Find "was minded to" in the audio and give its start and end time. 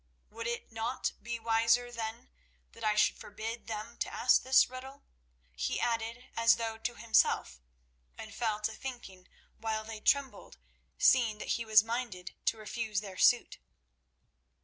11.65-12.57